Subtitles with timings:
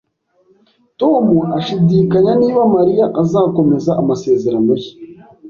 [0.99, 1.25] Tom
[1.57, 4.91] ashidikanya niba Mariya azakomeza amasezerano ye